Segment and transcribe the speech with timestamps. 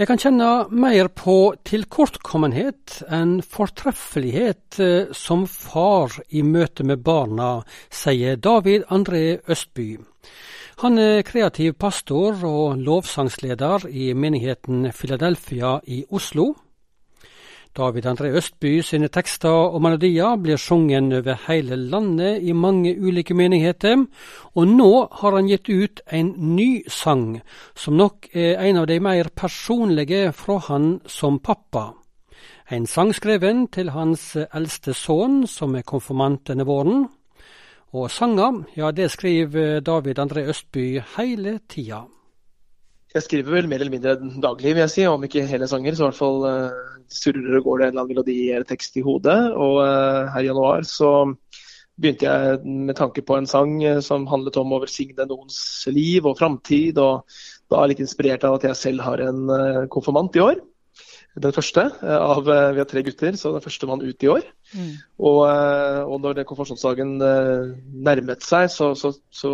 [0.00, 1.34] Jeg kan kjenne mer på
[1.68, 7.50] tilkortkommenhet enn fortreffelighet eh, som far i møte med barna,
[7.92, 9.90] sier David André Østby.
[10.80, 16.54] Han er kreativ pastor og lovsangsleder i menigheten Philadelphia i Oslo.
[17.76, 23.34] David André Østby sine tekster og melodier blir sunget over hele landet i mange ulike
[23.34, 24.06] menigheter,
[24.54, 27.40] og nå har han gitt ut en ny sang,
[27.76, 31.92] som nok er en av de mer personlige fra han som pappa.
[32.70, 37.06] En sang skreven til hans eldste sønn, som er konfirmant denne våren.
[37.94, 42.04] Og sanger, ja, det skriver David André Østby hele tida.
[43.10, 45.96] Jeg skriver vel mer eller mindre daglig, vil jeg si, om ikke hele sanger.
[45.96, 48.98] Så i hvert fall uh, surrer og går det en eller annen melodi eller tekst
[49.00, 49.38] i hodet.
[49.50, 51.10] Og uh, her i januar så
[52.00, 55.58] begynte jeg med tanke på en sang uh, som handlet om å velsigne noens
[55.90, 57.02] liv og framtid.
[57.02, 57.26] Og
[57.70, 60.62] da litt inspirert av at jeg selv har en konfirmant i år.
[61.38, 64.42] Den første av Vi har tre gutter, så den første mann ut i år.
[64.74, 64.92] Mm.
[65.18, 69.52] Og, og, når konfirmasjonsdagen nærmet seg, så, så, så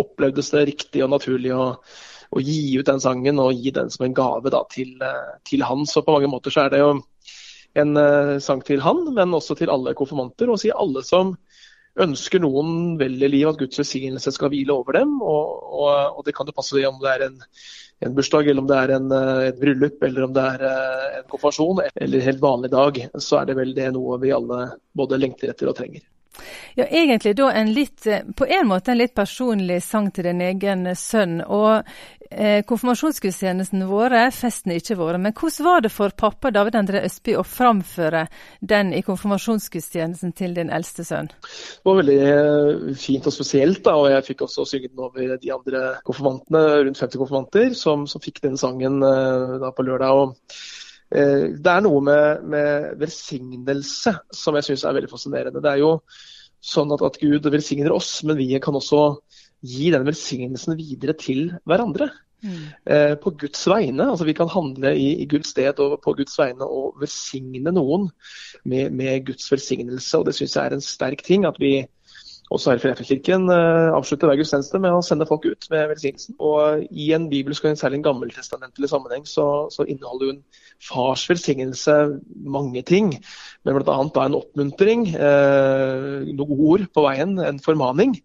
[0.00, 1.70] opplevdes det riktig og naturlig å
[2.30, 5.64] å gi ut den sangen og gi den som en gave da, til, eh, til,
[5.66, 5.86] han.
[5.86, 6.92] Så på mange måter så er det jo
[7.80, 7.94] en
[8.42, 10.50] sang til han, men også til alle konfirmanter.
[10.50, 11.36] Og si alle som
[12.00, 15.16] ønsker noen vel i livet, at Guds velsignelse skal hvile over dem.
[15.22, 17.38] Og, og, og det kan jo passe om det er en,
[18.00, 20.64] en bursdag, eller om det er en, eh, et bryllup, eller om det er
[21.20, 24.62] en konfirmasjon, eller en helt vanlig dag, så er det vel det noe vi alle
[24.96, 26.04] både lengter etter og trenger.
[26.74, 30.86] Ja, egentlig da en litt, på en måte en litt personlig sang til din egen
[30.96, 31.40] sønn.
[31.42, 31.82] Og
[32.30, 35.18] eh, konfirmasjonsgudstjenesten våre, festen ikke våre.
[35.18, 38.26] Men hvordan var det for pappa David André Østby å framføre
[38.60, 41.30] den i konfirmasjonsgudstjenesten til din eldste sønn?
[41.30, 45.36] Det var veldig eh, fint og spesielt, da, og jeg fikk også synge den over
[45.40, 50.22] de andre konfirmantene, rundt 50 konfirmanter, som, som fikk den sangen uh, da på lørdag.
[50.22, 50.69] og
[51.10, 55.62] det er noe med, med velsignelse som jeg syns er veldig fascinerende.
[55.64, 55.96] Det er jo
[56.62, 59.04] sånn at, at Gud velsigner oss, men vi kan også
[59.66, 62.10] gi den velsignelsen videre til hverandre.
[62.40, 62.60] Mm.
[62.88, 64.06] Eh, på Guds vegne.
[64.10, 68.08] altså Vi kan handle i, i, Guds sted og på Guds vegne og velsigne noen
[68.64, 70.18] med, med Guds velsignelse.
[70.18, 71.44] og Det syns jeg er en sterk ting.
[71.44, 71.84] at vi
[72.50, 76.34] også her i Frefjellskirken eh, avslutter hver gudstjeneste med å sende folk ut med velsignelsen.
[76.42, 80.40] Og I en bibelsk særlig en gammeltestamentlig sammenheng så, så inneholder en
[80.82, 81.96] fars velsignelse
[82.42, 83.12] mange ting.
[83.62, 83.98] Men bl.a.
[84.24, 88.18] en oppmuntring, eh, noen ord på veien, en formaning.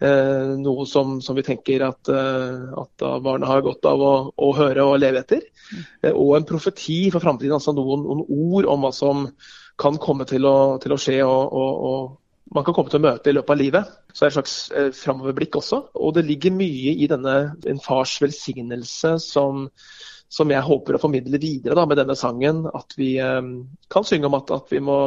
[0.00, 4.48] Eh, noe som, som, vi tenker at, eh, at barna har godt av å, å,
[4.56, 5.44] høre og leve etter.
[6.00, 9.26] Eh, og en profeti for framtiden, altså noen, noen, ord om hva som
[9.80, 12.16] kan komme til å, til å skje og, og, og
[12.54, 13.90] man kan komme til å møte i løpet av livet.
[14.10, 15.80] Så det er et slags eh, framoverblikk også.
[16.02, 17.36] Og det ligger mye i denne
[17.70, 19.68] en fars velsignelse som,
[20.30, 22.62] som jeg håper å formidle videre da, med denne sangen.
[22.70, 23.40] At vi eh,
[23.90, 24.98] kan synge om at, at vi, må,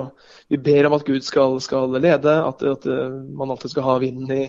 [0.52, 3.96] vi, ber om at Gud skal, skal lede, at, at, eh, man alltid skal ha
[4.04, 4.42] vinden i,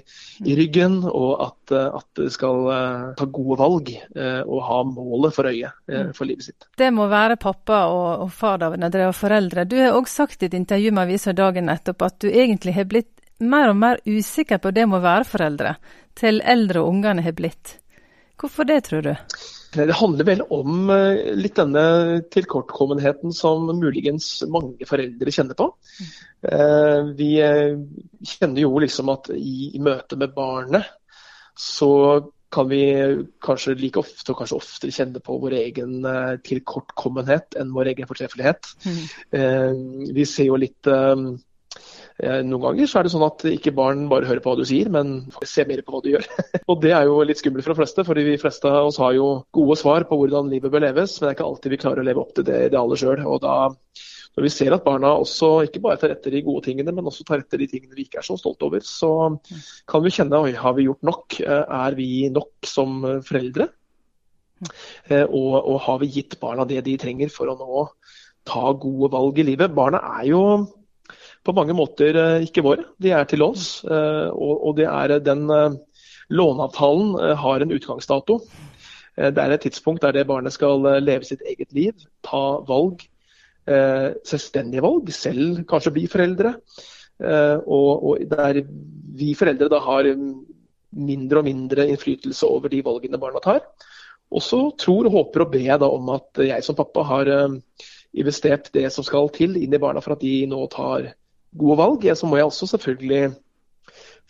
[0.42, 4.80] i ryggen, og at, eh, at det skal eh, ta gode valg eh, og ha
[4.88, 6.68] målet for øye eh, for livet sitt.
[6.74, 9.68] Det må være pappa og, og far David André og foreldre.
[9.70, 12.90] Du har også sagt i et intervju med avisa dagen nettopp at du egentlig har
[12.90, 15.76] blitt mer og mer usikker på det med å være foreldre,
[16.18, 17.78] til eldre og ungene har blitt.
[18.40, 19.14] Hvorfor det, tror du?
[19.74, 21.84] Det handler vel om eh, litt denne
[22.34, 25.70] tilkortkommenheten som muligens mange foreldre kjenner på.
[26.46, 27.74] Eh, vi eh,
[28.34, 30.90] kjenner jo liksom at i møte med barnet
[31.58, 31.90] så
[32.54, 32.84] kan vi
[33.42, 36.06] kanskje like ofte og kanskje oftere kjenne på vår egen
[36.46, 38.68] tilkortkommenhet enn vår egen fortreffelighet.
[38.86, 40.12] Mm.
[40.14, 41.16] Vi ser jo litt Eh,
[42.46, 44.88] noen ganger så er det sånn at ikke barn bare hører på hva du sier,
[44.92, 45.16] men
[45.48, 46.26] ser mer på hva du gjør.
[46.70, 49.14] og Det er jo litt skummelt for de fleste, for de fleste av oss har
[49.16, 52.02] jo gode svar på hvordan livet bør leves, men det er ikke alltid vi klarer
[52.02, 53.24] å leve opp til det idealet sjøl.
[54.34, 57.26] Når vi ser at barna også ikke bare tar etter de gode tingene, men også
[57.26, 59.10] tar etter de tingene vi ikke er så stolte over, så
[59.90, 61.38] kan vi kjenne oi, har vi gjort nok?
[61.44, 63.68] Eh, er vi nok som foreldre?
[65.10, 67.84] Eh, og, og har vi gitt barna det de trenger for å nå
[68.48, 69.74] ta gode valg i livet?
[69.76, 70.42] Barna er jo
[71.44, 72.86] på mange måter eh, ikke våre.
[73.02, 73.82] De er til oss.
[73.84, 75.80] Eh, og det er den eh,
[76.32, 78.38] Låneavtalen har en utgangsdato.
[79.14, 81.92] Det er et tidspunkt der det barnet skal leve sitt eget liv,
[82.24, 83.02] ta valg,
[84.24, 86.54] selvstendige valg, selv kanskje bli foreldre.
[87.68, 88.62] Og, der
[89.20, 93.60] vi foreldre da har mindre og mindre innflytelse over de valgene barna tar.
[94.32, 97.30] Og så tror, håper og ber jeg da om at jeg som pappa har
[98.16, 101.12] investert det som skal til inn i barna for at de nå tar
[101.58, 103.32] gode valg, så må jeg også selvfølgelig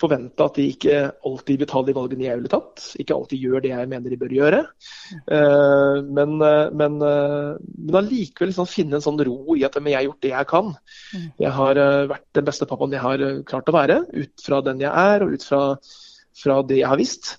[0.01, 0.95] forvente at de ikke
[1.27, 2.83] alltid vil ta de valgene jeg ville tatt.
[3.01, 4.63] Ikke alltid gjør det jeg mener de bør gjøre.
[5.29, 9.95] Uh, men, uh, men, uh, men allikevel liksom finne en sånn ro i at jeg
[9.95, 10.73] har gjort det jeg kan.
[11.43, 11.81] Jeg har
[12.11, 15.37] vært den beste pappaen jeg har klart å være, ut fra den jeg er og
[15.37, 15.63] ut fra,
[16.43, 17.37] fra det jeg har visst.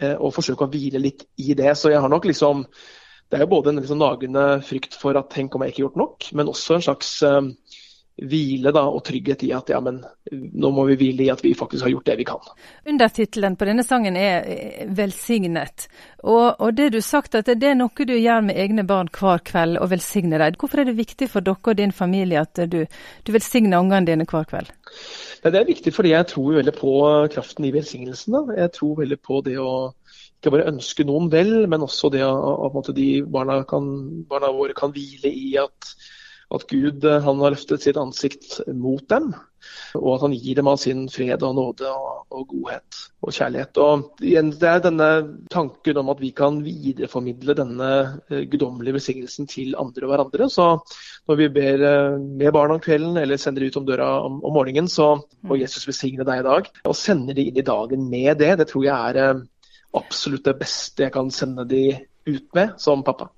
[0.00, 1.76] og forsøke å hvile litt i det.
[1.76, 2.64] Så jeg har nok liksom
[3.32, 5.86] Det er jo både en liksom nagende frykt for at tenk om jeg ikke har
[5.86, 7.12] gjort nok, men også en slags
[8.20, 11.54] hvile da, og trygghet i at ja, men nå må vi hvile i at vi
[11.56, 12.50] faktisk har gjort det vi kan.
[12.88, 15.88] Undertittelen på denne sangen er eh, 'Velsignet'.
[16.22, 19.42] Og, og det du sagt at det er noe du gjør med egne barn hver
[19.44, 20.58] kveld, og velsigne dem.
[20.60, 22.84] Hvorfor er det viktig for dere og din familie at du,
[23.26, 24.70] du velsigner ungene dine hver kveld?
[25.42, 26.92] Det er viktig fordi jeg tror veldig på
[27.32, 28.44] kraften i velsignelsene.
[28.58, 29.94] Jeg tror veldig på det å
[30.38, 33.86] ikke bare ønske noen vel, men også det at de barna, kan,
[34.28, 35.94] barna våre kan hvile i at
[36.52, 39.32] at Gud eh, han har løftet sitt ansikt mot dem,
[39.96, 43.78] og at han gir dem av sin fred og nåde og, og godhet og kjærlighet.
[43.82, 45.08] Og igjen, Det er denne
[45.52, 50.48] tanken om at vi kan videreformidle denne uh, guddommelige besignelsen til andre og hverandre.
[50.50, 50.68] Så
[51.30, 54.56] når vi ber uh, med barna om kvelden eller sender ut om døra om, om
[54.58, 55.14] morgenen, så
[55.46, 56.72] må Jesus besigne deg i dag.
[56.84, 59.44] Og sender de inn i dagen med det, det tror jeg er
[59.92, 61.86] absolutt det beste jeg kan sende de
[62.26, 63.30] ut med som pappa.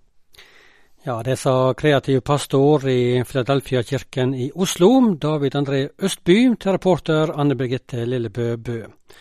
[1.06, 4.88] Ja, det sa kreativ pastor i Philadelphia-kirken i Oslo,
[5.20, 8.78] David André Østby, til reporter Anne Birgitte Lillebø Bø.